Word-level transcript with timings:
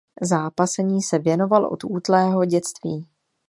Zápasení 0.21 1.01
se 1.01 1.19
věnoval 1.19 1.65
od 1.65 1.83
útlého 1.83 2.45
dětství. 2.45 3.07